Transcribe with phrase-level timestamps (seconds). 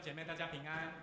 [0.00, 0.94] 姐妹，大家平安，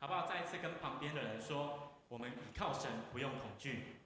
[0.00, 0.26] 好不好？
[0.26, 3.96] 再一次跟旁边的人说，我们倚靠神，不用恐惧。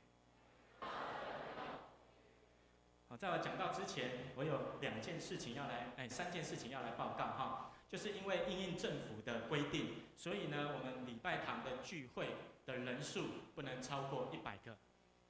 [3.08, 7.72] 好，在我讲到之前，我有两件事情要来，哎，三件事情要来报告哈。
[7.88, 12.34] 就是因为应应政府的规定，所以呢，我们礼拜堂的聚会
[12.64, 14.76] 的人数不能超过一百个。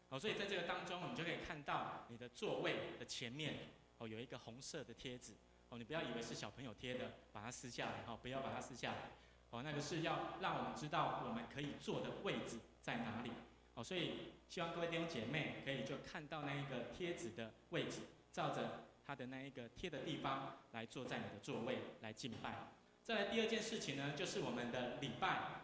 [0.08, 3.68] 好，所以在这个当中，我们就可以看到你的座位的前面
[3.98, 5.34] 哦，有一个红色的贴纸。
[5.68, 9.10] 哦，你不要以为是小朋友贴的，把它撕下来哈，不要把它撕下来。
[9.50, 13.32] 哦，那个是要让我们知道我们可以坐的位置在哪里。
[13.74, 18.00] 哦，所以希望各位弟兄姐妹可以就看到那一个贴纸的位置，
[18.32, 22.68] 照着它的那一个贴的地方来坐在你的座位来敬拜。
[23.02, 25.62] 再来第二件事情呢，就是我们的礼拜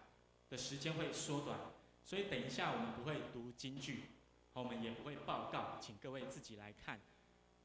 [0.51, 1.59] 的时间会缩短，
[2.05, 4.05] 所以等一下我们不会读金句，
[4.53, 7.01] 我们也不会报告，请各位自己来看。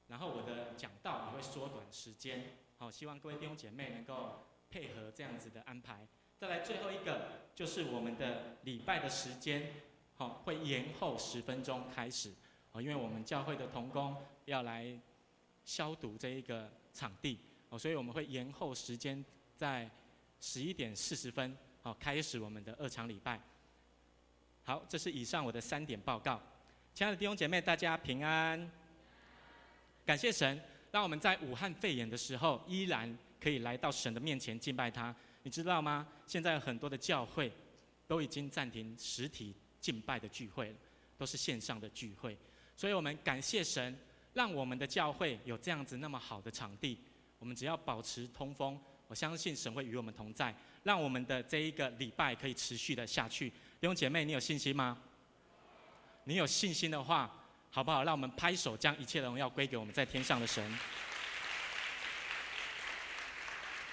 [0.08, 6.08] 然后我的讲道也会缩短时间，好，希望各位弟兄姐妹能够配合这样子的安排。
[6.38, 9.74] 再来最后一个就是我们的礼拜的时间，
[10.16, 12.34] 好，会延后十分钟开始，
[12.72, 14.98] 哦，因为我们教会的同工要来
[15.66, 19.24] 消毒这一个场地，哦，所以我们会延后时间
[19.56, 19.90] 在
[20.40, 23.42] 十一点四十分，好，开始我们的二场礼拜。
[24.64, 26.40] 好，这是以上我的三点报告。
[26.94, 28.77] 亲爱的弟兄姐妹，大家平安。
[30.08, 30.58] 感谢神，
[30.90, 35.14] 让我们在武汉肺炎的时候，依然可以来到神的面前敬拜他。
[35.44, 36.08] 你知道吗？
[36.26, 37.52] 现在很多的教会
[38.08, 40.76] 都已经暂停实体敬拜的聚会了，
[41.18, 42.38] 都是线上的聚会。
[42.74, 43.94] 所以我们感谢神，
[44.32, 46.98] 让我们的教会有这样子那么好的场地。
[47.38, 53.50] 我们只要保持通风，我相信神会与我们同在，让我们的这一个礼拜可以持续的下去。
[53.50, 54.98] 弟兄姐妹，你有信心吗？
[56.24, 57.44] 你有信心的话，
[57.78, 58.04] 好不好？
[58.04, 60.68] 让我们拍手，将一切的荣耀归给我们在天上的神。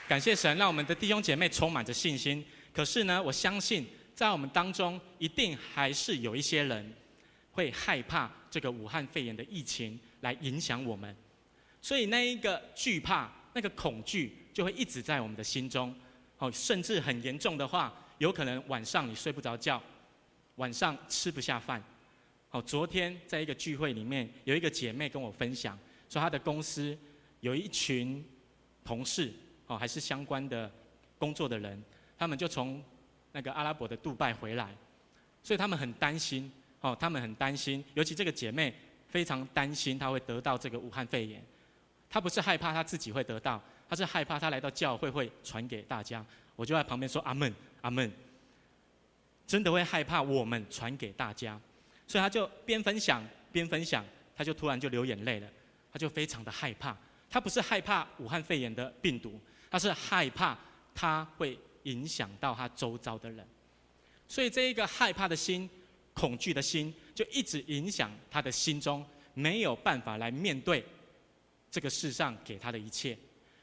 [0.08, 2.42] 感谢神，让我们的弟兄姐妹充满着信心。
[2.72, 6.94] 可是呢，我相信在我们当中，一定还是有一些人
[7.52, 11.14] 会害怕这个武汉肺炎的疫情来影响我们。
[11.82, 15.94] 所以那一个惧怕、那个恐惧，就会一直在我们的心中。
[16.38, 19.78] 哦，甚至很严重的话，有可能晚上你睡不着觉，
[20.54, 21.84] 晚上吃不下饭。
[22.54, 25.76] 哦，昨天在一个聚会里面，有一个姐妹跟我分享，
[26.08, 26.96] 说她的公司
[27.40, 28.24] 有一群
[28.84, 29.32] 同事，
[29.66, 30.70] 哦，还是相关的
[31.18, 31.82] 工作的人，
[32.16, 32.80] 他们就从
[33.32, 34.72] 那个阿拉伯的杜拜回来，
[35.42, 36.48] 所以他们很担心，
[36.78, 38.72] 哦，他们很担心，尤其这个姐妹
[39.08, 41.44] 非常担心她会得到这个武汉肺炎，
[42.08, 46.24] 她不是害怕她自己会得到，她是害怕她来到教会会传给大家。
[46.54, 48.12] 我就在旁边说阿门，阿门，
[49.44, 51.60] 真的会害怕我们传给大家。
[52.06, 54.04] 所以他就边分享边分享，
[54.36, 55.48] 他就突然就流眼泪了，
[55.92, 56.96] 他就非常的害怕。
[57.30, 60.56] 他不是害怕武汉肺炎的病毒，他是害怕
[60.94, 63.46] 他会影响到他周遭的人。
[64.28, 65.68] 所以这一个害怕的心、
[66.12, 69.04] 恐惧的心，就一直影响他的心中，
[69.34, 70.84] 没有办法来面对
[71.70, 73.18] 这个世上给他的一切。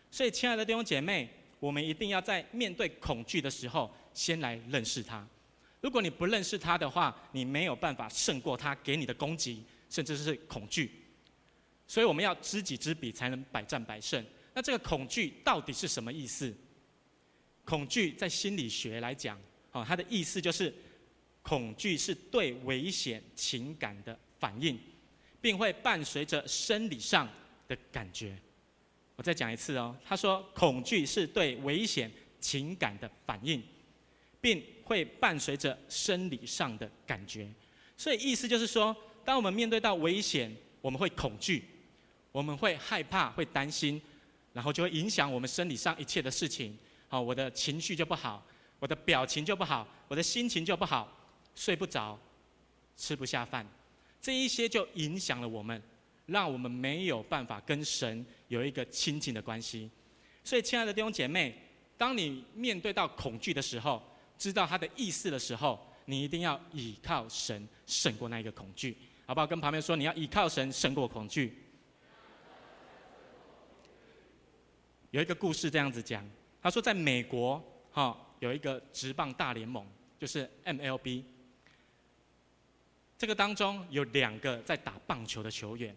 [0.10, 1.30] 所以，亲爱的弟兄姐妹，
[1.60, 5.26] 我们一定要在面对恐惧的时候，先来认识他。
[5.82, 10.92] 如果你不认识他的话，你没有办法胜过他给你的攻击，甚至是恐惧。
[11.88, 14.24] 所以我们要知己知彼，才能百战百胜。
[14.54, 16.56] 那这个恐惧到底是什么意思？
[17.66, 19.40] 恐惧在心理学来讲，
[19.72, 20.74] 哦，它的意思就是，
[21.42, 24.80] 恐惧是对危险情感的反应，
[25.42, 27.28] 并会伴随着生理上
[27.68, 28.38] 的感觉。
[29.16, 33.62] 我再讲一次哦，他说恐惧是对危险情感的反应，
[34.40, 37.50] 并会伴随着生理上的感觉，
[37.96, 38.94] 所以意思就是说，
[39.24, 41.64] 当我们面对到危险，我们会恐惧，
[42.30, 44.02] 我们会害怕，会担心，
[44.52, 46.78] 然后就会影响我们生理上一切的事情。
[47.08, 48.46] 好，我的情绪就不好，
[48.80, 51.10] 我的表情就不好，我的心情就不好，
[51.56, 52.20] 睡不着，
[52.98, 53.66] 吃不下饭，
[54.22, 55.82] 这一些就影响了我们，
[56.26, 59.90] 让我们没有办法跟神有一个亲近的关系。
[60.44, 61.56] 所以，亲爱的弟兄姐妹，
[61.98, 64.04] 当你面对到恐惧的时候，
[64.42, 68.98] 知道他的意思的时候，你一定要倚靠神胜过那一个恐惧，
[69.28, 69.46] 好不好？
[69.46, 71.56] 跟旁边说，你要倚靠神胜过恐惧。
[75.12, 76.28] 有一个故事这样子讲，
[76.60, 79.86] 他说在美国，哈，有一个职棒大联盟，
[80.18, 81.24] 就是 MLB。
[83.20, 85.96] 这个当中有两个在打棒球的球员，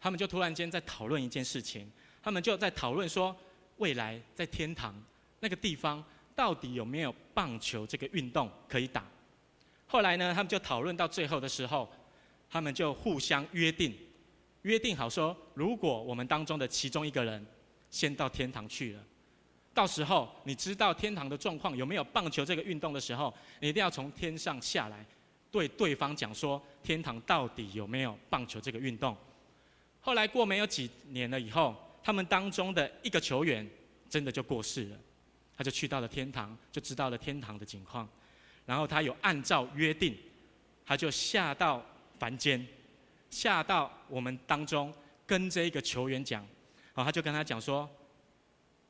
[0.00, 1.92] 他们就突然间在讨论一件事情，
[2.22, 3.36] 他们就在讨论说，
[3.76, 4.94] 未来在天堂
[5.38, 6.02] 那个地方。
[6.40, 9.06] 到底有没有棒球这个运动可以打？
[9.86, 11.86] 后来呢，他们就讨论到最后的时候，
[12.48, 13.94] 他们就互相约定，
[14.62, 17.46] 约定好说，如果我们当中的其中一个人
[17.90, 19.04] 先到天堂去了，
[19.74, 25.04] 到时候你知道天堂的状况有没有棒球这个运动的时候，你一定要从天上下来，
[25.50, 29.14] 对对方讲说天堂到底有没有棒球这个运动。
[30.00, 33.68] 后来过没有几年了以后，他们当中的一个球员
[34.08, 34.96] 真的就过世了，
[35.60, 38.08] 他就去到了天堂，就知道了天堂的情况，
[38.64, 40.16] 然后他有按照约定，
[40.86, 41.84] 他就下到
[42.18, 42.66] 凡间，
[43.28, 44.90] 下到我们当中
[45.26, 46.42] 跟这一个球员讲，
[46.94, 47.86] 好，他就跟他讲说，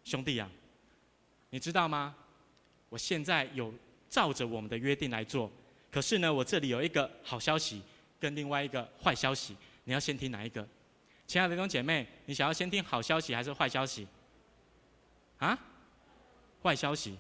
[0.05, 0.49] 兄弟啊，
[1.49, 2.15] 你知道吗？
[2.89, 3.75] 我现在有
[4.09, 5.51] 照着我们的约定来做，
[5.91, 7.83] 可是呢，我这里有一个好消息
[8.21, 10.65] 跟另外一个坏消息，你要先听哪一个？
[11.27, 14.07] 亲爱的弟兄姐妹，你想要先听好消息还是坏消息？
[15.39, 15.59] 啊？
[16.62, 17.17] 坏消息，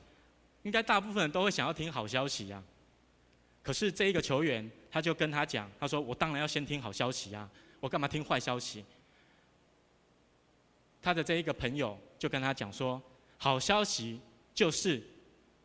[0.62, 2.62] 应该大部分人都会想要听好消息呀。
[3.62, 7.48] 可是这一个球员，他就跟他讲，他说：“我当然要先听好消息啊，
[7.78, 8.84] 我干嘛听坏消息？”
[11.02, 13.00] 他的这一个朋友就跟他讲说
[13.38, 14.20] ：“好消息
[14.54, 15.02] 就是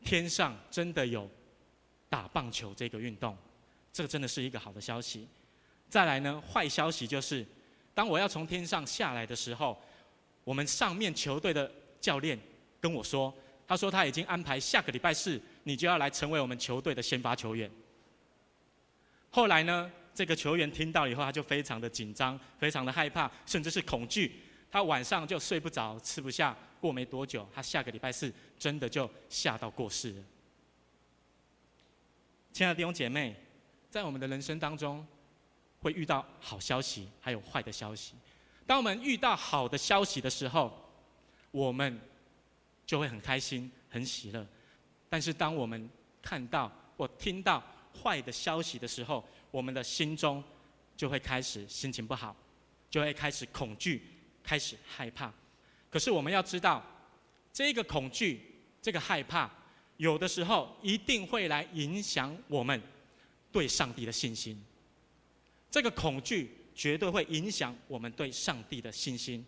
[0.03, 1.29] 天上真的有
[2.09, 3.37] 打棒球这个运动，
[3.91, 5.27] 这个真的是一个好的消息。
[5.89, 7.45] 再来呢，坏消息就是。”
[7.95, 9.81] 当我要从天上下来的时候，
[10.43, 12.37] 我们上面球队的教练
[12.81, 13.33] 跟我说
[13.67, 17.69] ：“他说他已经安排下个礼拜四，你就要来成为我们球队的先发球员。”
[19.31, 24.41] 后来呢，这个球员听到以后，他就非常的紧张，非常的害怕，甚至是恐惧。
[24.71, 26.55] 他晚上就睡不着，吃不下。
[26.81, 30.23] 过没多久，他下个礼拜四真的就吓到过世了。
[32.53, 33.35] 亲爱的弟兄姐妹，
[33.89, 35.05] 在我们的人生当中，
[35.81, 38.13] 会遇到好消息，还有坏的消息。
[38.67, 40.71] 当我们遇到好的消息的时候，
[41.49, 41.99] 我们
[42.85, 44.45] 就会很开心、很喜乐。
[45.09, 45.89] 但是当我们
[46.21, 50.43] 看到或听到坏的消息的时候，我们的心中
[50.97, 52.35] 就会开始心情不好，
[52.89, 54.01] 就会开始恐惧、
[54.43, 55.33] 开始害怕。
[55.89, 56.83] 可是我们要知道，
[57.53, 58.41] 这个恐惧、
[58.81, 59.49] 这个害怕，
[59.97, 62.81] 有的时候一定会来影响我们
[63.51, 64.61] 对上帝的信心。
[65.71, 69.45] 这个恐惧绝对会影响我们对上帝的信心。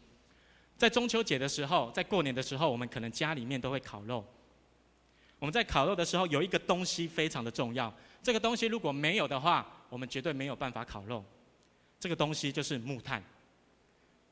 [0.78, 4.24] 在中秋节的时候，在过年的时候，我们可能家里面都会烤肉。
[5.40, 7.94] 我们在烤肉的时候，有一个东西非常的重要。
[8.22, 11.24] 这个东西如果没有的话，我们绝对没有办法烤肉。
[12.00, 13.24] 这个东西就是木炭。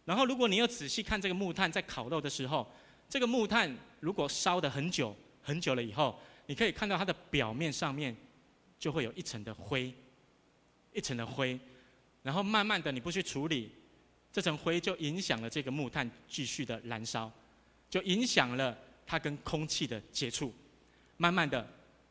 [0.04, 2.72] 然后，如果你有仔细看这个木炭在烤肉的时候，
[3.10, 8.16] 这个木炭如果烧得很久很久了以后，你可以看到它的表面上面
[8.78, 9.92] 就会有一层的灰，
[10.94, 11.60] 一层的灰。
[12.22, 13.72] 然后慢慢的，你不去处理，
[14.36, 17.32] 这层灰就影响了这个木炭继续的燃烧，
[17.90, 20.54] 就影响了它跟空气的接触。
[21.16, 21.66] 慢慢的，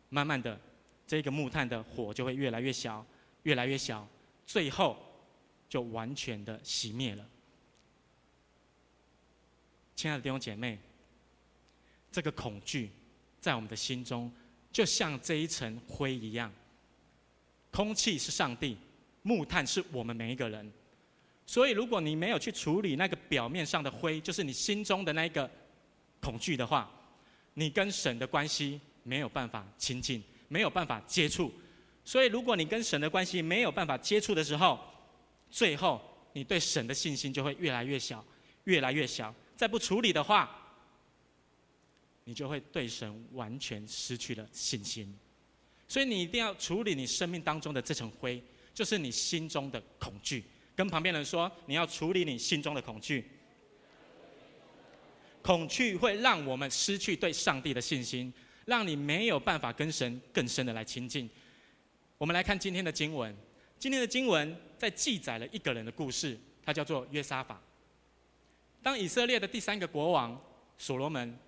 [0.08, 0.58] 慢慢的，
[1.06, 3.04] 这个木炭的火就会越来越小，
[3.42, 4.08] 越来越小，
[4.46, 4.96] 最后
[5.68, 7.28] 就完全的熄灭了。
[9.94, 10.78] 亲爱的弟兄姐妹，
[12.10, 12.90] 这个恐惧
[13.38, 14.32] 在我们的心中，
[14.72, 16.50] 就像这一层灰一样。
[17.70, 18.78] 空气是上帝。
[19.20, 20.72] 木炭是我们每一个人，
[21.46, 25.50] 所以如果你没有去处理那个表面上的灰，就是你心中的那个
[26.20, 26.90] 恐惧的话，
[27.52, 31.52] 你跟神的关系没有办法亲近，没有办法接触。
[32.04, 34.78] 所以如果你跟神的关系没有办法接触的时候，
[35.50, 36.00] 最后
[36.32, 38.24] 你对神的信心就会越来越小，
[38.64, 39.34] 越来越小。
[39.56, 40.50] 再不处理的话，
[42.24, 45.14] 你就会对神完全失去了信心。
[45.86, 48.42] 所以你一定要处理你生命当中的这层灰。
[48.74, 50.42] 就是你心中的恐惧，
[50.76, 53.24] 跟旁边人说，你要处理你心中的恐惧。
[55.42, 58.32] 恐惧会让我们失去对上帝的信心，
[58.64, 61.28] 让你没有办法跟神更深的来亲近。
[62.16, 63.34] 我们来看今天的经文，
[63.78, 67.60] 今天的经文在记载了一个人的故事，他叫做约沙法。
[68.82, 70.42] 当以色列的第三个国王
[70.78, 71.38] 所罗门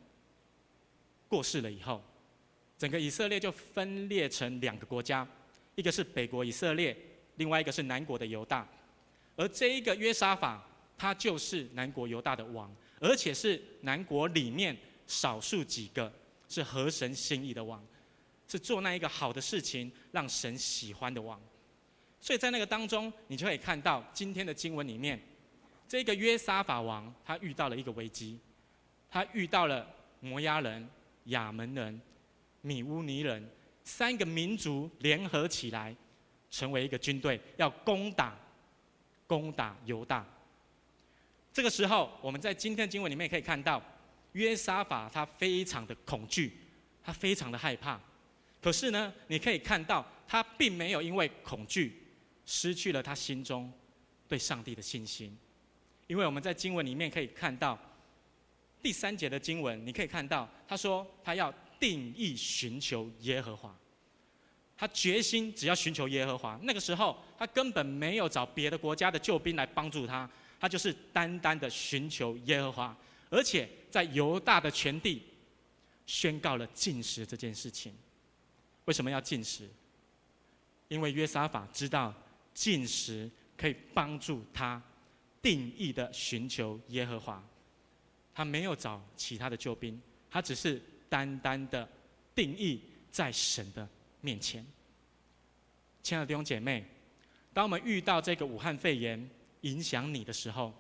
[1.27, 2.03] 过世了以后，
[2.77, 5.27] 整个以色列就分裂成两个国家，
[5.75, 6.95] 一个是北国以色列。
[7.37, 8.67] 另外一个是南国的犹大，
[9.37, 10.67] 而这一个约沙法，
[10.99, 14.77] 他就是南国犹大的王，而且是南国里面
[15.07, 16.13] 少数几个
[16.49, 17.85] 是合神心意的王，
[18.49, 21.41] 是做那一个好的事情让神喜欢的王。
[22.21, 25.21] 所以在那个当中，你就可以看到今天的经文里面，
[25.87, 28.41] 这个约沙法王他遇到了一个危机，
[29.09, 29.87] 他遇到了
[30.21, 30.89] 摩押人、
[31.25, 32.01] 亚门人、
[32.63, 33.47] 米乌尼人
[33.85, 35.95] 三个民族联合起来。
[36.49, 38.35] 成为一个军队，要攻打、
[39.27, 40.27] 攻打犹大。
[41.53, 43.83] 这个时候，我们在今天的经文里面可以看到，
[44.33, 46.53] 约沙法他非常的恐惧，
[47.03, 48.01] 他非常的害怕。
[48.61, 52.03] 可是呢，你可以看到他并没有因为恐惧
[52.45, 53.73] 失去了他心中
[54.29, 55.37] 对上帝的信心，
[56.07, 57.79] 因为我们在经文里面可以看到，
[58.83, 63.75] 第三节的经文，你可以看到，他说他要定义寻求耶和华，
[64.77, 66.59] 他决心只要寻求耶和华。
[66.63, 70.29] 那个时候，他根本没有找别的国家的救兵来帮助他，
[70.61, 72.97] 他就是单单的寻求耶和华，
[73.31, 75.23] 而且在犹大的全地
[76.07, 77.95] 宣告了禁食这件事情。
[78.85, 79.69] 为什么要禁食？
[80.89, 82.15] 因为约沙法知道
[82.55, 84.81] 禁食可以帮助他
[85.43, 87.43] 定义的寻求耶和华。
[88.35, 91.89] 他没有找其他的救兵，他只是单单的
[92.35, 93.89] 定义在神的
[94.27, 94.67] 面前。
[96.03, 96.85] 亲爱的弟兄姐妹，
[97.55, 99.31] 当我们遇到这个武汉肺炎
[99.61, 100.75] 影响你的时候，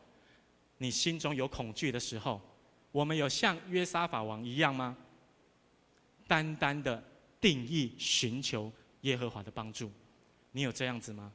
[0.78, 2.40] 你心中有恐惧的时候，
[2.90, 4.96] 我们有像约沙法王一样吗？
[6.26, 7.00] 单单的
[7.40, 8.72] 定义寻求
[9.02, 9.92] 耶和华的帮助，
[10.50, 11.32] 你有这样子吗？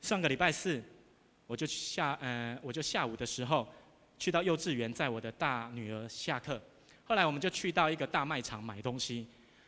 [0.00, 0.82] 上个礼拜四，
[1.46, 3.68] 我就下呃，我就下午的时候。
[4.16, 6.62] 去到幼稚园在我的大女儿下课，
[7.02, 9.26] 后来我们就去到一个大卖场买东西。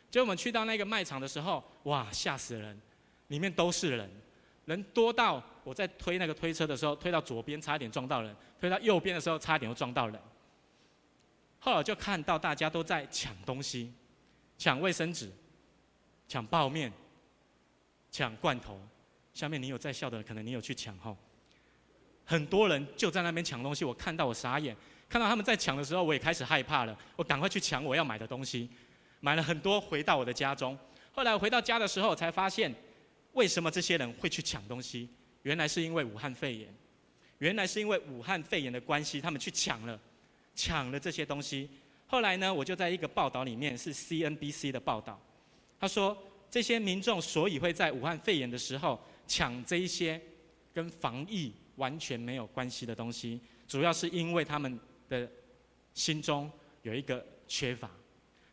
[0.09, 2.79] 结果我们去到那个卖场的时候，哇，吓死人！
[3.27, 4.09] 里面都是人，
[4.65, 10.19] 人多到我在推那个推车的时候，推到左边差一点撞到人，推到右边的时候差一点又撞到人。
[11.59, 13.93] 后来就看到大家都在抢东西，
[14.57, 15.29] 抢卫生纸，
[16.27, 16.91] 抢泡面，
[18.09, 18.79] 抢罐头。
[19.33, 21.17] 下面你有在笑的，可能你有去抢吼。
[22.23, 24.75] 很多人就在那边抢东西，我看到我傻眼，
[25.09, 26.97] 看到他们在抢的时候，我也开始害怕了。
[27.15, 28.69] 我赶快去抢我要买的东西，
[29.19, 30.77] 买了很多回到我的家中。
[31.11, 32.73] 后来回到家的时候，才发现
[33.33, 35.09] 为什么这些人会去抢东西？
[35.43, 36.73] 原来是因为武汉肺炎，
[37.39, 39.99] 原来是因为武汉肺炎的关系，他们去抢了，
[40.55, 41.69] 抢了这些东西。
[42.05, 45.19] 后来呢，我就在一个报道里面，是 CNBC 的报道，
[45.79, 46.17] 他说
[46.49, 50.21] 这些民众所以会在武汉肺炎的时候抢这一些
[50.73, 51.53] 跟防疫。
[51.77, 55.29] 完全没有关系的东西，主要是因为他们的
[55.93, 57.87] 心中有一个缺乏，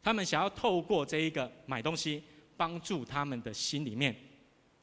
[0.05, 2.23] 他们想要透过这一个买东西，
[2.59, 4.15] 帮助他们的心里面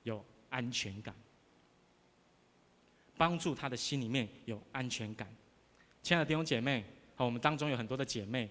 [0.01, 1.13] 有安全感，
[3.15, 5.31] 帮助他的心里面有安全感。
[6.01, 6.83] 亲爱的弟兄姐妹，
[7.15, 8.49] 好我们当中有很多的姐妹，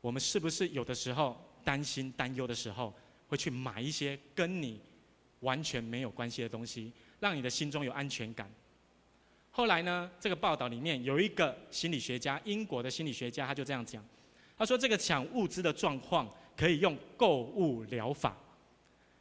[0.00, 2.94] 我们是不是有的时候担心、担忧的时候，
[3.26, 4.80] 会去买一些跟你
[5.40, 6.92] 完全没有关系的东西？
[7.18, 8.48] 让你的心中有安全感。
[9.50, 14.04] 后来呢，这个报道里面有一个心理学家，英国的心理学家，他就这样讲，
[14.56, 18.36] 他说这个抢物资的状况可以用购物疗法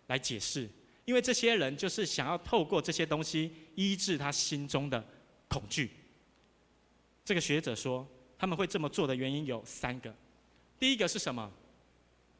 [0.07, 0.69] 来解释，
[1.03, 5.03] 因为这些人就是想要透过这些东西医治他心中的
[5.49, 5.91] 恐惧。
[7.23, 10.13] 这个学者说，他们会这么做的原因有三个，
[10.79, 11.51] 第一个是什么？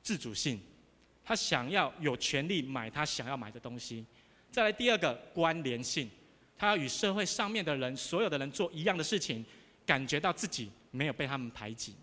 [0.02, 0.62] 自主性，
[1.24, 4.06] 他想要有权利买他想要买的东西。
[4.52, 6.10] 再来第二个关联性，
[6.58, 9.44] 他要与社会上面的人，所有的人做一样的事情，
[9.86, 11.96] 感觉到自己没有被他们排挤。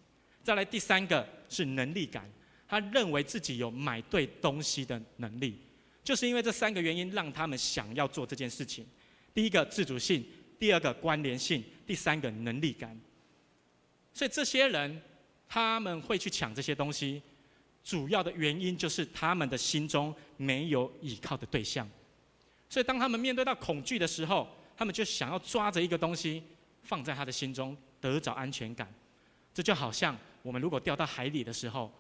[0.43, 2.31] 再来第三个是能力感，
[2.69, 5.59] 他认为自己有买对东西的能力，
[6.03, 8.87] 就是因为这三个原因让他们想要做这件事情。
[9.35, 10.25] 第一个自主性，
[10.59, 12.99] 第二个关联性，第三个能力感。
[14.13, 15.01] 所以这些人
[15.49, 17.23] 他们会去抢这些东西，
[17.83, 21.89] 主要的原因就是他们的心中没有依靠的对象。
[22.69, 26.43] 所以，当他们面对到恐惧的时候，他们就想要抓着一个东西
[26.83, 28.93] 放在他的心中，得找安全感。
[29.55, 31.91] 这就好像我们如果掉到海里的时候，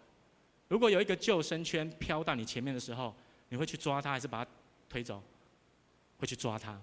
[0.68, 3.14] 如果有一个救生圈飘到你前面的时候，
[3.48, 4.50] 你会去抓它，还是把它
[4.88, 5.22] 推走？
[6.18, 6.80] 会去抓它。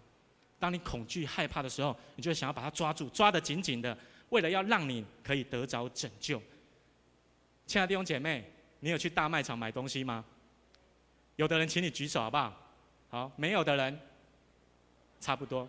[0.60, 3.98] 当你恐惧害怕的时候，你就想要把它抓住，抓得紧紧的，
[4.30, 6.42] 为了要让你可以得着拯救。
[7.66, 10.24] 亲爱的弟兄姐妹，你有去大卖场买东西吗？
[11.36, 12.54] 有的人，请你举手好不好？
[13.10, 14.00] 好，没有的人，
[15.20, 15.68] 差不多，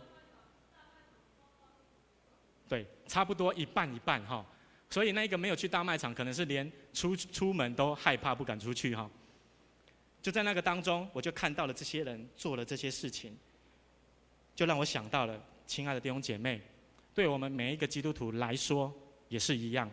[2.69, 4.45] 对，差不多一半一半哈。
[4.91, 9.09] 所以那个没有去大卖场，可能是连出出门都害怕，不敢出去哈。
[10.21, 13.35] 就在那个当中，我就看到了这些人做了这些事情，
[14.55, 16.61] 就让我想到了，亲爱的弟兄姐妹，
[17.15, 18.93] 对我们每一个基督徒来说
[19.29, 19.91] 也是一样，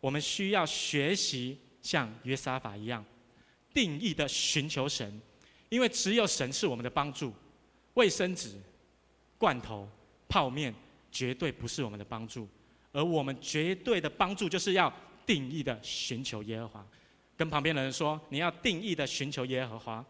[0.00, 3.04] 我们需要学习像约沙法一样，
[3.74, 5.20] 定义的寻求神。
[5.70, 7.34] 因为只有神是我们的帮助，
[7.94, 8.56] 卫生纸、
[9.36, 9.88] 罐头、
[10.28, 10.72] 泡面
[11.10, 12.48] 绝对不是我们的帮助，
[12.94, 14.90] 而我们绝对的帮助就是要
[15.26, 16.86] 定义的寻求耶和华。
[17.36, 20.02] 跟旁边的人说，你要定义的寻求耶和华。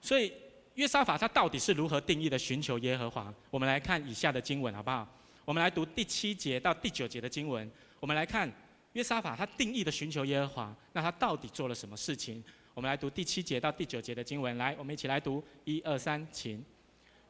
[0.00, 0.32] 所以
[0.74, 3.32] 约沙法他到底是如何定义的寻求耶和华？
[3.50, 5.08] 我们来看以下的经文好不好？
[5.44, 7.68] 我们来读第七节到第九节的经文。
[7.98, 8.52] 我们来看
[8.92, 12.44] 约沙法他定义的寻求耶和华，那他到底做了什么事情？
[12.74, 16.64] 我们来读第七节到第九节的经文，来，我们一起来读，一二三，请。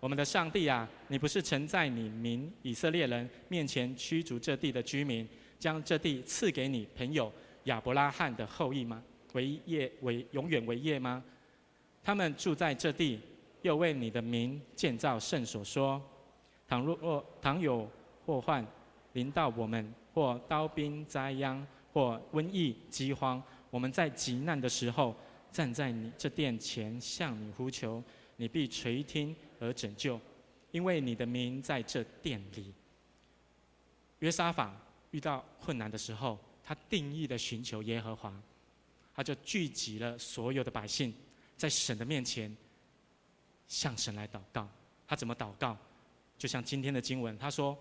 [0.03, 5.27] 我们的上帝啊，你不是曾在你民以色列人面前驱逐这地的居民，
[5.61, 7.33] 将这地赐给你朋友
[7.67, 9.01] 亚伯拉罕的后裔吗？
[9.33, 11.23] 为业为永远为业吗？
[12.03, 13.21] 他们住在这地，
[13.63, 16.03] 又为你的名建造圣所，说：
[16.67, 17.89] 倘若倘有
[18.27, 18.67] 祸患
[19.13, 23.41] 临到我们，或刀兵灾殃，或瘟疫饥荒，
[23.71, 25.15] 我们在极难的时候，
[25.53, 28.03] 站在你这殿前向你呼求，
[28.35, 29.33] 你必垂听。
[29.63, 30.21] 而拯救，
[30.73, 32.75] 因为你的名在这殿里。
[34.19, 34.75] 约沙法
[35.13, 38.35] 遇到困难的时候，他定义的寻求耶和华，
[39.15, 41.15] 他就聚集了所有的百姓，
[41.57, 42.55] 在神的面前
[43.69, 44.69] 向神来祷告。
[45.07, 45.79] 他怎么祷告？
[46.37, 47.79] 就像今天的经文，他说：“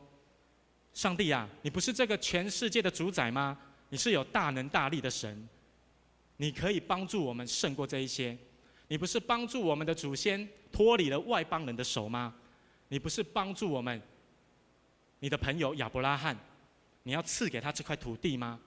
[0.93, 3.59] 上帝啊，你不是这个全世界的主宰吗？
[3.89, 5.49] 你是有大能大力的神，
[6.37, 8.37] 你可以帮助我们胜过这一些。”
[8.91, 12.35] 你不是帮助我们的祖先脱离了外邦人的手吗？
[12.89, 14.01] 你不是帮助我们，
[15.19, 16.37] 你的朋友亚伯拉罕，
[17.03, 18.59] 你要赐给他这块土地吗？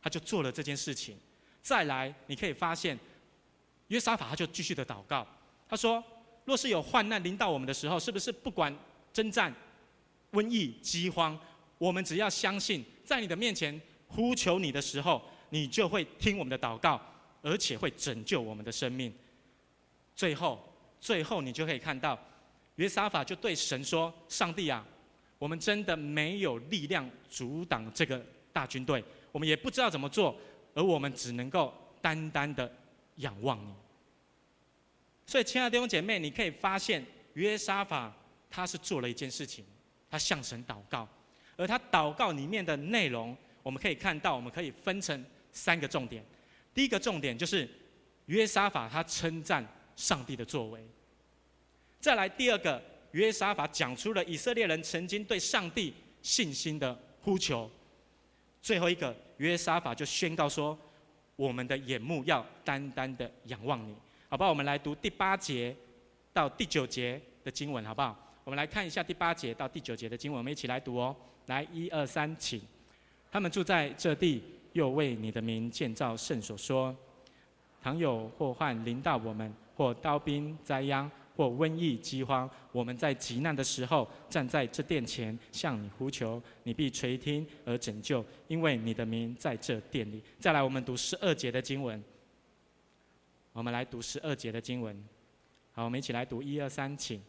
[0.00, 1.16] 他就做了这件事情。
[1.60, 2.96] 再来，你可以发现，
[3.88, 5.26] 约沙法他就继续的祷告。
[5.68, 6.00] 他说
[6.46, 8.72] ：“若是有患难临到我们的时候，是不是不管
[9.12, 9.52] 征战、
[10.30, 11.36] 瘟疫、饥荒，
[11.78, 17.00] 我们只要相信，在你的面前呼求你的时候，你就会听我们的祷告，
[17.42, 19.12] 而且会拯救我们的生命。”
[20.18, 20.60] 最后，
[20.98, 22.18] 最后你就可以看到，
[22.74, 24.84] 约沙法就对神说：“上帝啊，
[25.38, 28.20] 我们真的没有力量阻挡这个
[28.52, 30.36] 大军队，我们也不知道怎么做，
[30.74, 31.72] 而我们只能够
[32.02, 32.68] 单单的
[33.18, 33.72] 仰望你。”
[35.24, 38.12] 所以，亲爱的弟兄姐妹，你可以发现，约沙法
[38.50, 39.64] 他是做了一件事情，
[40.10, 41.08] 他向神祷告，
[41.56, 46.24] 而他祷告里面的内容，我们可以看到，我们可以分成三个重点。
[46.74, 47.70] 第一个重点就是
[48.26, 49.64] 约沙法他称赞。
[49.98, 50.80] 上帝的作为。
[51.98, 57.68] 再来第二个，约沙法讲出了以色列人曾经对上帝信心的呼求。
[58.62, 60.78] 最后一个，约沙法就宣告说
[61.34, 63.92] ：“我们的眼目要单单的仰望你。”
[64.30, 64.50] 好不好？
[64.50, 65.74] 我们来读第八节
[66.32, 68.16] 到第九节的经文，好不好？
[68.44, 71.14] 我们来看一下第八节到第九节的经文，我们一起来读哦。
[71.46, 72.60] 来，一二三，请。
[73.32, 74.42] 他们住在这地，
[74.74, 76.96] 又为你的名建造圣所，说
[77.82, 90.20] ：“倘有祸患临到我们。”或刀兵灾殃，或瘟疫饥荒，我们在急难的时候站在这殿前向你呼求，你必垂听而拯救，因为你的名在这殿里。
[90.40, 92.02] 再来，我们读十二节的经文。
[93.52, 95.00] 我们来读十二节的经文。
[95.70, 97.22] 好，我们一起来读一二三，请。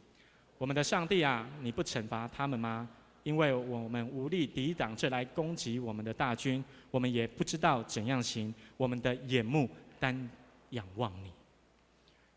[0.57, 2.89] 我们的上帝啊，你不惩罚他们吗？
[3.21, 10.27] 因为我们无力抵挡这来攻击我们的大军，我们也不知道怎样行，我们的眼目单
[10.71, 11.31] 仰望你。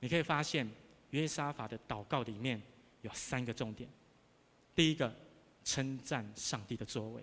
[0.02, 0.68] 你可以发现，
[1.10, 2.60] 约沙法的祷告里面
[3.02, 3.88] 有三个重点：
[4.74, 5.14] 第一个，
[5.62, 7.22] 称赞上帝的作为；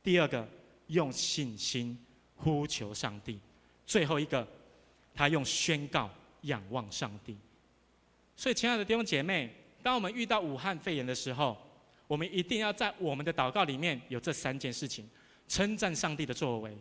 [0.00, 0.48] 第二个，
[0.86, 1.98] 用信心
[2.36, 3.40] 呼求上帝；
[3.84, 4.46] 最后一个，
[5.12, 6.08] 他用宣告
[6.42, 7.36] 仰望上帝。
[8.36, 11.58] 所以，亲爱的弟兄姐妹，当我们遇到武汉肺炎的时候，
[12.06, 15.04] 我们一定要在我们的祷告里面有这三件事情：
[15.48, 16.78] 称赞上帝的作为。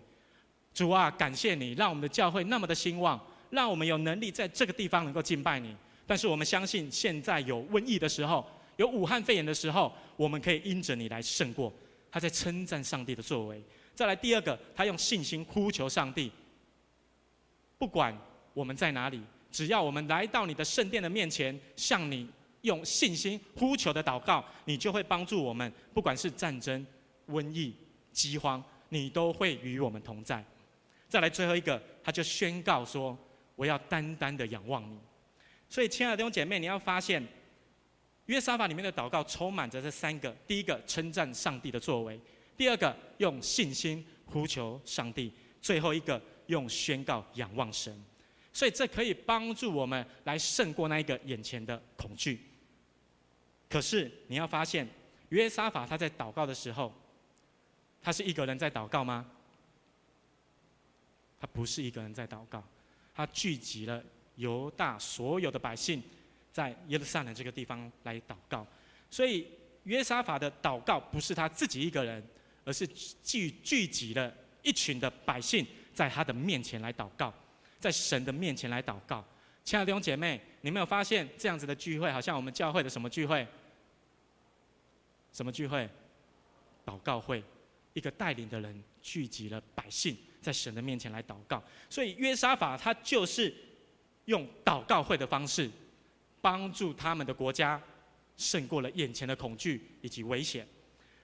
[0.75, 3.19] 主啊，感谢你让我们的教会那么的兴旺。
[3.49, 11.73] 让我们有能力在这个地方能够敬拜你，但是我们相信，现在有瘟疫的时候，有武汉肺炎的时候，我们可以因着你来胜过。
[12.09, 13.61] 他在称赞上帝的作为。
[13.93, 16.31] 再来第二个，他用信心呼求上帝。
[17.77, 18.17] 不管
[18.53, 22.27] 我们在哪里，只要我们来到你的圣殿的面前，向你
[22.61, 25.71] 用信心呼求的祷告，你就会帮助我们。
[25.93, 26.85] 不管是战争、
[27.27, 27.75] 瘟疫、
[28.11, 30.43] 饥荒，你都会与我们同在。
[31.09, 33.17] 再来最后一个，他就宣告说。
[33.57, 34.97] 我要单单的仰望你，
[35.67, 37.21] 所以亲爱的弟兄姐妹，你要发现
[38.27, 42.15] 约沙法里面的祷告充满着这三个：第一个，称赞上帝的作为；
[42.55, 48.05] 第二个，用信心呼求上帝；最后一个，用宣告仰望神。
[48.53, 52.39] 所以这可以帮助我们来胜过那一个眼前的恐惧。
[53.67, 54.87] 可是你要发现，
[55.29, 56.93] 约沙法他在祷告的时候，
[58.03, 59.25] 他是一个人在祷告吗？
[61.39, 62.63] 他不是一个人在祷告。
[63.17, 64.03] 他聚集了
[64.35, 66.03] 犹大所有的百姓，
[66.53, 68.63] 在耶路撒冷这个地方来祷告，
[69.09, 69.47] 所以
[69.85, 72.23] 约沙法的祷告不是他自己一个人，
[72.63, 72.85] 而是
[73.23, 77.33] 聚聚集了一群的百姓在他的面前来祷告，
[77.79, 79.25] 在神的面前来祷告。
[79.63, 83.47] 亲爱的弟兄姐妹，你没有发现这样子的聚会，好像我们教会的什么聚会？
[85.33, 85.89] 什么聚会？
[86.85, 87.43] 祷告会，
[87.93, 90.15] 一个带领的人聚集了百姓。
[90.47, 93.53] 在神的面前来祷告，所以约沙法他就是
[94.25, 95.69] 用祷告会的方式，
[96.39, 97.81] 帮助他们的国家
[98.37, 100.65] 胜过了眼前的恐惧以及危险。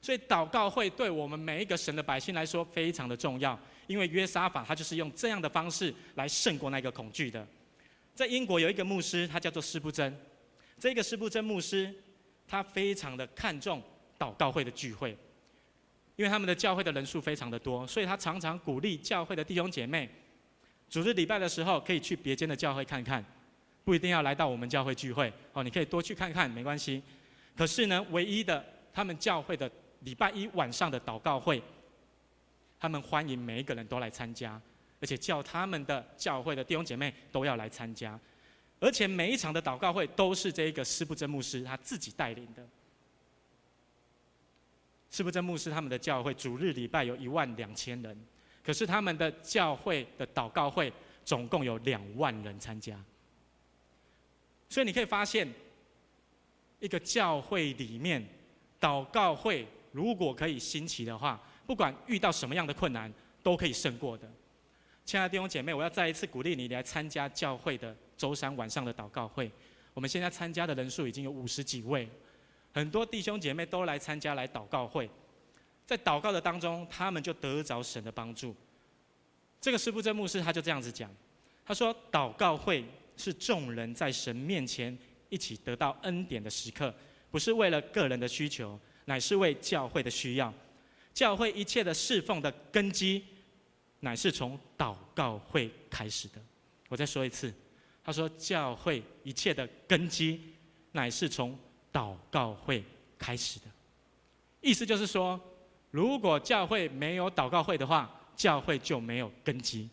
[0.01, 3.57] 所以祷告会对我们每一个神的百姓来说非常的重要，
[3.87, 7.47] 因为约沙法他就是用这样的方式来胜过那个恐惧的。
[8.13, 10.13] 在英国有一个牧师，他叫做施布珍。
[10.77, 11.95] 这个施布珍牧师，
[12.45, 13.81] 他非常的看重
[14.19, 15.17] 祷告会的聚会，
[16.15, 20.09] 因为他们的教会的人数非常的多，所以他常常鼓励教会的弟兄姐妹，
[20.89, 23.23] 主日礼拜的时候可以去别间的教会看看，
[23.83, 27.01] 不一定要来到我们教会聚会哦，你可以多去看看，没关系。
[27.55, 29.69] 可是呢，唯一的他们教会的
[30.01, 31.61] 礼拜一晚上的祷告会，
[32.79, 34.61] 他们欢迎每一个人都来参加。
[35.01, 38.17] 而且叫他们的教会的弟兄姐妹都要来参加，
[38.79, 42.65] 而且每一场的祷告会都是这一个施布真牧师他自己带领的。
[45.13, 48.17] 是不是在牧师他们的教会主日礼拜有一万两千人，
[48.63, 50.91] 可是他们的教会的祷告会
[51.23, 52.99] 总共有两万人参加。
[54.67, 55.47] 所以你可以发现，
[56.79, 58.27] 一个教会里面
[58.81, 64.27] 祷告会如果可以兴起的话，不管遇到什么样的困难，都可以胜过的。
[65.05, 69.51] 亲爱的弟兄姐妹，我要再一次鼓励你来参加教会的周三晚上的祷告会。
[69.93, 72.09] 我们现在参加的人数已经有五十几位，
[72.73, 75.09] 很多弟兄姐妹都来参加来祷告会。
[75.85, 78.55] 在祷告的当中，他们就得着神的帮助。
[79.61, 81.09] 这个施布珍牧师他就这样子讲，
[81.65, 82.83] 他说：“祷告会
[83.15, 84.97] 是众人在神面前
[85.29, 86.93] 一起得到恩典的时刻，
[87.31, 90.53] 不是为了个人的需求，乃是为教会的需要。
[91.13, 93.23] 教会一切的侍奉的根基。”
[94.03, 96.41] 乃是从祷告会开始的。
[96.89, 97.53] 我再说一次，
[98.03, 100.53] 他说教会一切的根基，
[100.91, 101.57] 乃是从
[101.93, 102.83] 祷告会
[103.17, 103.65] 开始的。
[104.59, 105.39] 意思就是说，
[105.91, 109.87] 如果教会没有祷告会的话，教会就没有根基；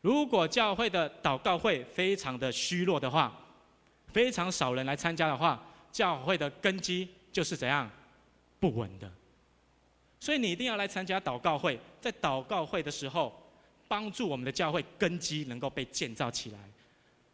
[0.00, 3.36] 如果教会的祷告会非常的虚弱的话，
[4.06, 5.60] 非常少人来参加的话，
[5.90, 7.90] 教会的根基就是怎样
[8.58, 9.10] 不稳的。
[10.20, 13.36] 所以你一定要来参加祷告会，在祷告会的时候。
[13.90, 16.58] 帮助我们的教会根基能够被建造起来，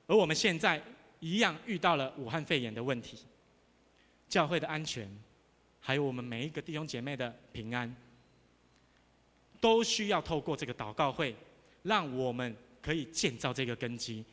[0.07, 0.83] 而我们现在
[1.21, 3.19] 一样遇到了武汉肺炎的问题，
[4.29, 5.09] 教会的安全，
[5.81, 7.95] 还有我们每一个弟兄姐妹的平安，
[9.61, 11.35] 都需要透过这个祷告会，
[11.83, 14.25] 让我们可以建造这个根基。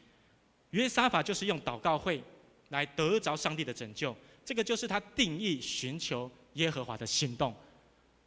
[0.71, 2.23] 约沙法就是用祷告会
[2.69, 7.55] 来得着上帝的拯救，这个就是他定义寻求耶和华的行动，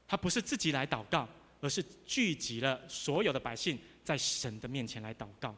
[0.07, 1.29] 他不是自己来祷告。
[1.63, 5.53] 而是聚集了所有的百姓，在神的面前来祷告。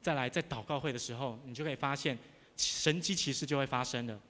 [0.00, 2.18] 再来，在祷告会的时候，你就可以发现
[2.60, 4.20] 神迹奇事就会发生了。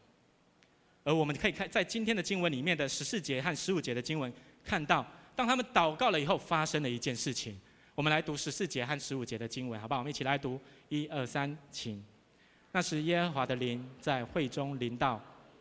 [1.02, 7.58] 而我们可以看在今天的经文里面的十四节和十五节的经文，看到当他们祷告了以后，发生了一件事情。
[7.94, 10.00] 我们来读十四节和十五节的经文，好不好？
[10.00, 12.02] 我们一起来读，一二三，请。
[12.72, 15.20] 那时耶和华的灵在会中临到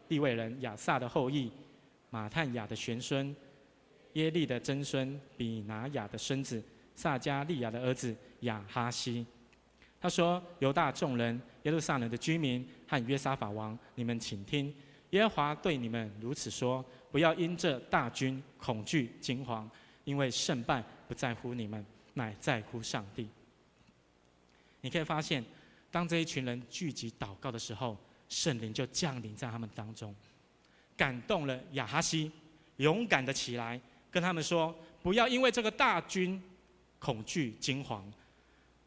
[0.10, 1.52] 利未人亚萨的后裔
[2.10, 3.36] 马探雅的玄孙。
[4.14, 6.62] 耶利的曾孙比拿雅的孙子
[6.96, 9.26] 撒迦利亚的儿子亚哈西，
[10.02, 14.74] 他说：“犹大众人、耶路撒冷的居民和约沙法王，你们请听，
[15.12, 19.68] 耶和华对你们如此说：不要因这大军恐惧惊惶，
[20.04, 23.28] 因为胜败不在乎你们，乃在乎上帝。”
[24.82, 25.44] 你可以发现，
[25.92, 27.98] 当这一群人聚集祷告的时候，
[28.30, 30.16] 圣灵就降临在他们当中，
[30.96, 32.32] 感动了亚哈西，
[32.78, 33.80] 勇敢的起来。
[34.12, 36.42] 跟他们说，不要因为这个大军
[36.98, 38.02] 恐惧惊惶，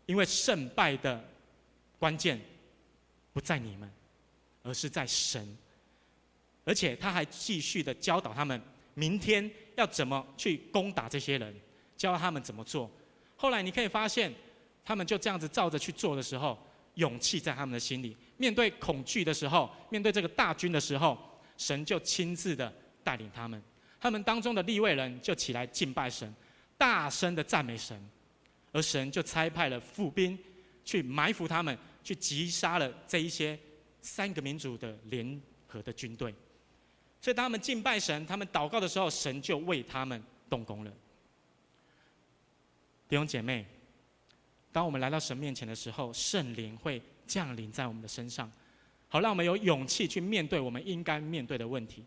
[0.07, 1.23] 因为胜败的
[1.99, 2.41] 关键
[3.33, 3.91] 不在你们，
[4.63, 5.57] 而是在神。
[6.65, 8.61] 而且他还继续的教导他们，
[8.95, 11.55] 明天要怎么去攻打这些人，
[11.97, 12.91] 教他们怎么做。
[13.37, 14.33] 后来你可以发现，
[14.85, 16.57] 他们就这样子照着去做的时候，
[16.95, 18.17] 勇气在他们的心里。
[18.37, 21.19] 面对恐惧的时候，面对这个大军的时候，
[21.57, 23.61] 神就亲自的带领他们。
[24.01, 26.33] 他们当中的立位人就起来敬拜神，
[26.77, 28.01] 大声的赞美神，
[28.73, 30.39] 而神就差派了副兵
[30.85, 33.59] 去埋伏他们，去击杀了这一些
[34.01, 36.35] 三个民族的联合的军队。
[37.21, 40.93] 所以当他们敬拜神，他们祷告的时候，神就为他们动工了。
[43.09, 43.65] 弟兄姐妹，
[44.73, 48.51] 当我们来到神面前的时候，圣灵会降临在我们的身上，
[49.09, 52.05] 好让我们有勇气去面对我们应该面对的问题。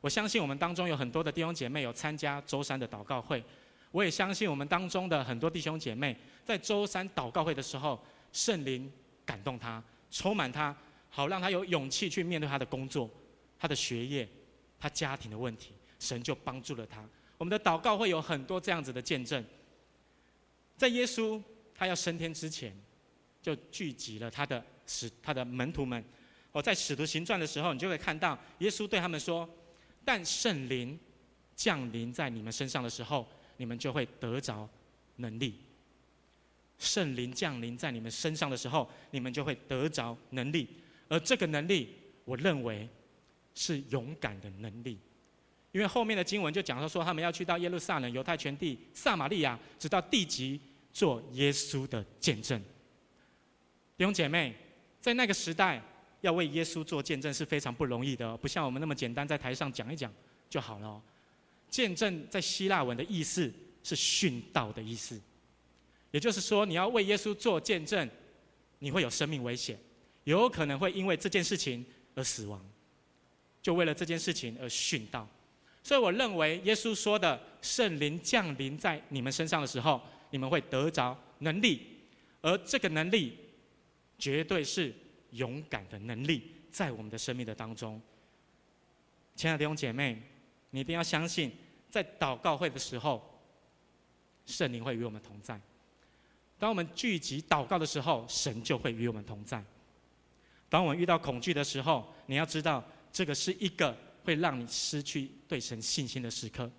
[0.00, 3.42] 我相信我们当中有很多的弟兄姐妹有参加周三的祷告会，
[3.90, 8.02] 我也相信我们当中的很多弟兄姐妹在周三祷告会的时候，
[8.32, 8.90] 圣灵
[9.24, 10.76] 感动他，充满他，
[11.10, 13.10] 好让他有勇气去面对他的工作、
[13.58, 14.28] 他的学业、
[14.78, 17.04] 他家庭的问题，神就帮助了他。
[17.38, 19.44] 我们的祷告会有很多这样子的见证，
[20.76, 21.42] 在耶稣
[21.74, 22.74] 他要升天之前，
[23.42, 26.02] 就聚集了他的使他的门徒们，
[26.52, 29.48] 我在使徒行传的时候，你就会看到耶稣对他们说
[30.04, 30.98] ：“但圣灵
[31.56, 34.68] 降临在你们身上的时候，你们就会得着
[35.16, 35.60] 能力。
[36.84, 40.68] 圣灵降临在你们身上的时候，你们就会得着能力。
[41.08, 42.88] 而这个能力，我认为
[43.54, 44.98] 是勇敢的能力。”
[45.72, 50.60] 因为后面的经文就讲到说，他们要去到耶路撒冷、犹太全地、撒玛利亚，直到地极，
[50.92, 52.62] 做耶稣的见证。
[53.96, 54.54] 弟兄姐妹，
[55.00, 55.82] 在那个时代，
[56.20, 60.12] 要为耶稣做见证是非常不容易的，不像我们那么简单，在台上讲一讲
[60.48, 61.02] 就好了。
[61.68, 65.20] 见证在希腊文的意思是殉道的意思，
[66.14, 68.08] 也就是说，你要为耶稣做见证，
[68.78, 69.76] 你会有生命危险，
[70.22, 72.64] 有可能会因为这件事情而死亡，
[73.60, 75.28] 就为了这件事情而殉道。
[75.82, 80.00] 所以我认为，耶稣说的圣灵降临在你们身上的时候，
[80.30, 81.84] 你们会得着能力，
[82.42, 83.36] 而这个能力
[84.16, 84.94] 绝对是
[85.32, 88.00] 勇敢的能力，在我们的生命的当中。
[89.34, 90.22] 亲爱的弟兄姐妹，
[90.70, 91.50] 你一定要相信，
[91.90, 93.20] 在祷告会的时候，
[94.46, 95.60] 圣灵会与我们同在。
[96.64, 99.62] 当我们聚集祷告的时候，神就会与我们同在。
[100.70, 103.94] 当我们遇到恐惧的时候，你要知道，这个是一个。
[104.24, 106.70] 会让你失去对神信心的时刻，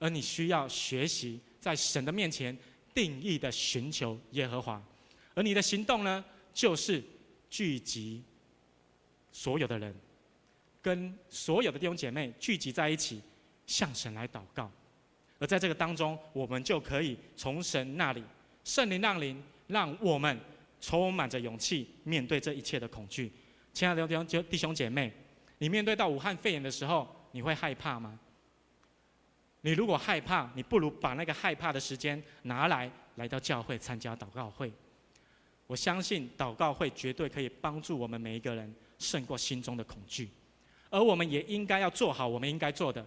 [0.00, 2.58] 而你需要学习在神的面前
[2.92, 4.82] 定义的寻求耶和华，
[5.34, 7.00] 而你的行动呢，就是
[7.48, 8.24] 聚集
[9.30, 9.94] 所有的人，
[10.82, 13.22] 跟所有的弟兄姐妹聚集在一起，
[13.64, 14.68] 向神来祷告，
[15.38, 18.24] 而在这个当中，我们就可以从神那里
[18.70, 20.38] 圣灵让灵，让我们
[20.80, 23.32] 充满着勇气面对这一切的恐惧。
[23.72, 25.12] 亲爱的弟兄弟兄姐妹。
[25.58, 28.16] 你面对到武汉肺炎的时候，你会害怕吗？
[29.62, 34.72] 你如果害怕，你不如把那个害怕的时间拿来来到教会参加祷告会。
[35.66, 40.30] 我相信祷告会绝对可以帮助我们每一个人胜过心中的恐惧，
[40.90, 43.04] 而我们也应该要做好我们应该做的。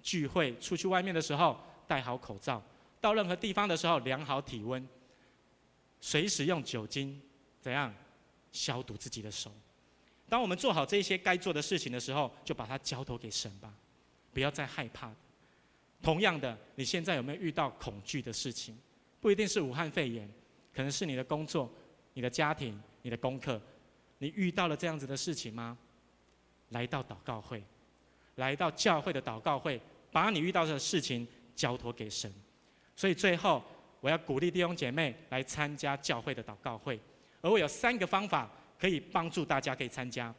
[0.00, 2.62] 聚会出去外面的时候戴好口罩，
[3.00, 4.86] 到任何地方的时候量好体温，
[6.00, 7.20] 随时用酒精
[7.60, 7.94] 怎样
[8.52, 9.52] 消毒自己的手。
[10.28, 13.72] 当我们做好这些该做的事情的时候，就把它交托给神吧，
[14.32, 15.12] 不要再害怕。
[16.02, 18.76] 同样的，你现在有没有遇到恐惧的事情？
[19.20, 20.28] 不一定是武汉肺炎，
[20.74, 21.72] 可能是你的工作、
[22.12, 23.60] 你的家庭、你的功课。
[24.18, 25.76] 你遇到了这样子的事情吗？
[26.70, 27.62] 来到祷告会，
[28.36, 29.80] 来到教会的祷告会，
[30.10, 32.32] 把你遇到的事情交托给神。
[32.96, 33.62] 所以最后，
[34.00, 36.98] 我要鼓励弟兄姐妹来参加教会的祷告会，
[37.40, 38.50] 而我有三个方法。
[38.78, 40.34] 可以帮助大家可以参加。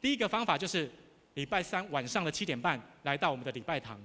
[0.00, 0.90] 第一个方法就是
[1.34, 3.96] 礼拜三晚上的七点半来到我们的礼拜堂，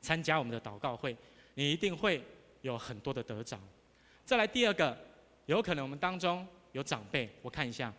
[0.00, 1.16] 参加我们的祷告会，
[1.54, 2.22] 你一定会
[2.62, 3.58] 有很多的得着。
[4.24, 4.96] 再来第二个，
[5.46, 7.92] 有可能我们当中有长辈，我看一下，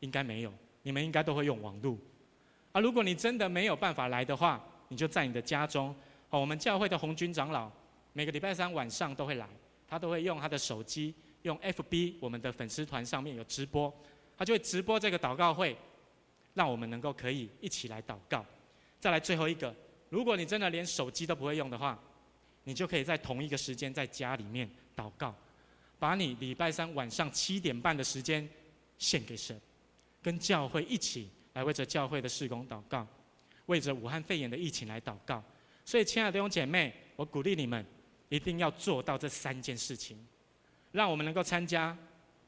[0.00, 1.96] 应该没有，你们应该都会用网路。
[2.72, 5.94] 啊，如果你真的没有办法来的话，你就在你的家中。
[6.32, 7.70] 哦，我们教会的红军长老
[8.14, 9.46] 每个礼拜三晚上都会来，
[9.86, 11.14] 他都会用他的手机。
[11.42, 13.92] 用 FB 我们的粉丝团上面有直播，
[14.38, 15.76] 他就会直播这个祷告会，
[16.54, 18.46] 让我们能够可以一起来祷告。
[18.98, 19.74] 再来最后一个，
[20.08, 21.98] 如果你真的连手机都不会用的话，
[22.62, 25.34] 你就可以在同一个时间在家里面祷告，
[25.98, 28.48] 把你礼拜三晚上七点半的时间
[28.96, 29.60] 献给神，
[30.22, 33.04] 跟教会一起来为着教会的事工祷告，
[33.66, 35.42] 为着武汉肺炎的疫情来祷告。
[35.84, 37.84] 所以，亲爱的弟兄姐妹，我鼓励你们
[38.28, 40.16] 一定要做到这三件事情。
[40.92, 41.96] 让我们能够参加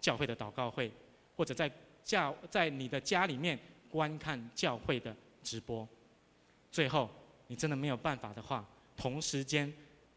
[0.00, 0.92] 教会的祷告会，
[1.34, 1.70] 或者在
[2.02, 3.58] 教在你的家里面
[3.90, 5.88] 观看教会的直播。
[6.70, 7.10] 最后，
[7.46, 9.72] 你真的没有办法的话，同时间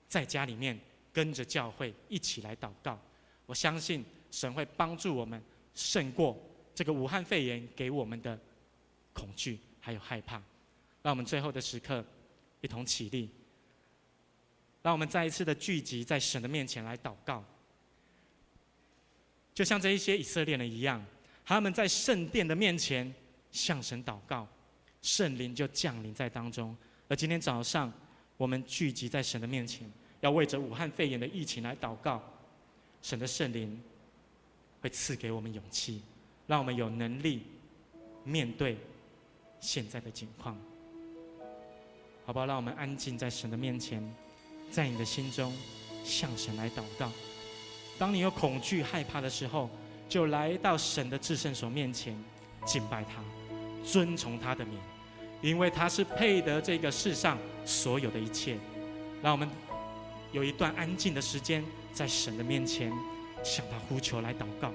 [0.10, 0.78] 在家里面
[1.14, 3.00] 跟着教会一起来祷告。
[3.46, 5.42] 我相信神会帮助我们
[5.74, 6.38] 胜过
[6.76, 8.38] 这个武汉肺炎给我们的
[9.14, 10.36] 恐惧还有害怕。
[11.02, 12.04] 让我们最后的时刻
[12.68, 13.30] 一同起立，
[14.82, 17.42] 让我们再一次的聚集在神的面前来祷告。
[19.54, 21.02] 就像这一些以色列人一样，
[21.46, 23.12] 他们在圣殿的面前
[23.54, 24.46] 向神祷告，
[25.02, 26.76] 圣灵就降临在当中。
[27.08, 27.90] 而今天早上，
[28.36, 32.22] 我们聚集在神的面前，要为着武汉肺炎的疫情来祷告，
[33.02, 33.82] 神的圣灵
[34.82, 36.04] 会赐给我们勇气，
[36.48, 37.44] 让我们有能力
[38.26, 38.78] 面对
[39.62, 40.60] 现在的境况。
[42.28, 42.46] 好不好？
[42.46, 44.04] 让我们安静在神的面前，
[44.70, 45.56] 在你的心中
[46.04, 47.10] 向神来祷告。
[47.98, 49.70] 当你有恐惧、害怕的时候，
[50.10, 52.22] 就来到神的至圣所面前，
[52.66, 53.24] 敬拜他，
[53.82, 54.78] 遵从他的名，
[55.42, 58.58] 因为他是配得这个世上所有的一切。
[59.24, 59.50] 让我们
[60.34, 61.64] 有一段安静的时间，
[61.94, 62.92] 在神的面前
[63.42, 64.70] 向他呼求来祷告。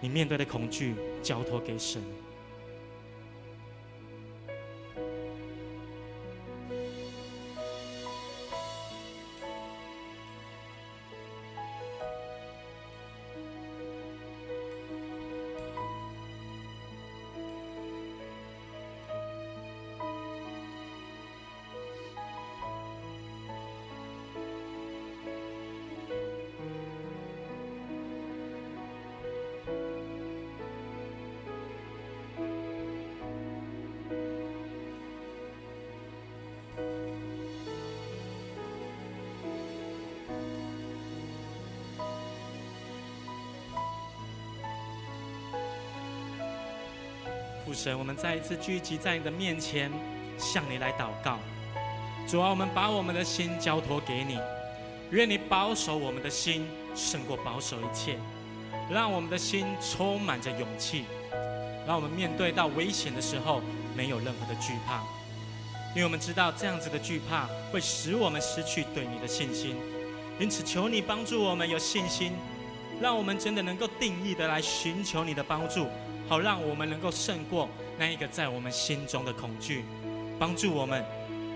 [0.00, 2.02] 你面对的恐惧交托给神。
[47.76, 49.92] 神，我们再一次聚集在你的面前，
[50.38, 51.38] 向你来祷告。
[52.26, 54.38] 主啊，我们把我们的心交托给你，
[55.10, 58.18] 愿你保守我们的心，胜过保守一切，
[58.90, 61.04] 让我们的心充满着勇气，
[61.86, 63.60] 让我们面对到危险的时候
[63.94, 65.02] 没有任何的惧怕，
[65.94, 69.76] 因为我们知道这样子的惧怕会使我们失去对你的信心。
[70.40, 72.32] 因此，求你帮助我们有信心，
[73.00, 75.86] 让我们真的能够定义的来寻求你的帮助。
[76.28, 79.84] 好，让我们能够胜过那一个在我们心中的恐惧，
[80.38, 81.04] 帮助我们，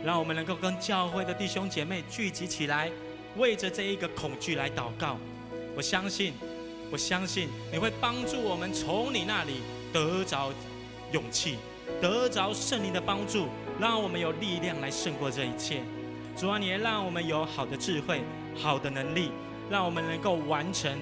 [0.05, 2.91] 让我们能够跟教会的弟兄姐妹聚集起来，
[3.37, 5.19] 为着这一个恐惧来祷告。
[5.77, 6.35] 我相信，
[6.91, 9.61] 我相信你会帮助我们从你那里
[9.93, 10.53] 得着
[11.13, 11.57] 勇气，
[12.01, 13.49] 得着圣灵的帮助，
[13.81, 15.83] 让我们有力量来胜过这一切。
[16.37, 18.23] 主啊，你也让我们有好的智慧、
[18.57, 19.33] 好的能力，
[19.69, 20.97] 让我们能够完成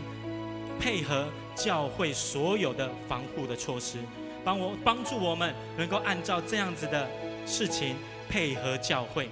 [0.81, 1.27] 配合。
[1.59, 3.99] 教会所有的防护的措施，
[4.45, 7.05] 帮我帮助我们能够按照这样子的
[7.45, 7.97] 事情
[8.29, 9.29] 配合教会。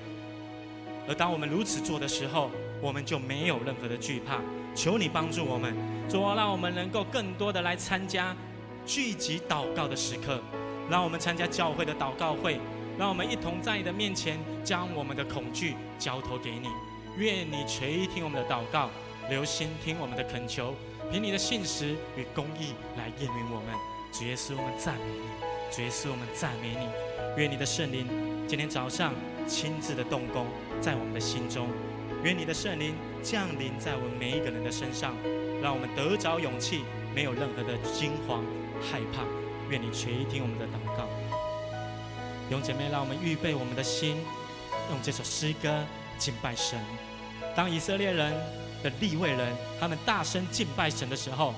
[1.06, 2.50] 而当我们如此做的时候，
[2.82, 4.40] 我们就没有任何的惧怕。
[4.74, 5.72] 求你帮助我们，
[6.08, 8.34] 主啊，让我们能够更多的来参加
[8.84, 10.42] 聚集祷告的时刻，
[10.90, 12.58] 让我们参加教会的祷告会，
[12.98, 16.66] 让我们一同在你的面前将我们的恐惧交托给你。
[17.16, 18.90] 愿你垂听我们的祷告，
[19.30, 20.74] 留心听我们的恳求。
[21.10, 23.74] 凭你的信实与公义来验明我们，
[24.12, 26.88] 主耶稣，我们赞美你；主耶稣，我们赞美你。
[27.40, 28.06] 愿你的圣灵
[28.48, 29.14] 今天早上
[29.46, 30.46] 亲自的动工
[30.80, 31.68] 在我们的心中，
[32.24, 35.14] 愿你的圣灵降临在我们每一个人的身上，
[35.62, 38.44] 让我们得着勇气，没有任何的惊慌
[38.82, 39.22] 害怕。
[39.70, 41.06] 愿你垂听我们的祷告。
[42.48, 44.16] 弟兄姐妹，让我们预备我们的心，
[44.90, 45.84] 用这首诗歌
[46.18, 46.80] 敬拜神。
[47.54, 48.65] 当以色列人。
[48.82, 51.54] 的利未人，他们大声敬拜神的时候，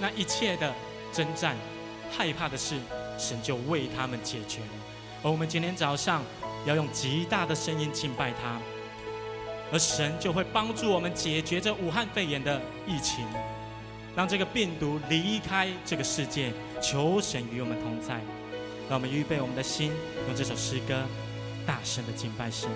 [0.00, 0.72] 那一切的
[1.12, 1.56] 征战、
[2.10, 2.76] 害怕的事，
[3.18, 4.66] 神就为他们解决了。
[5.22, 6.22] 而我们今天早上
[6.66, 8.60] 要用极大的声音敬拜他，
[9.72, 13.26] 而神就会帮助我们解决这武汉肺炎的疫情，
[14.14, 16.52] 让这个病毒离开这个世界。
[16.82, 18.20] 求神与我们同在，
[18.90, 19.90] 让我们预备我们的心，
[20.26, 21.02] 用这首诗歌
[21.66, 22.68] 大声的敬拜神。